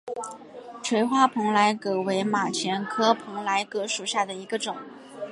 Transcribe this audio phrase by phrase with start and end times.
[0.81, 4.75] 垂花蓬莱葛为马钱科蓬莱葛属下的一个种。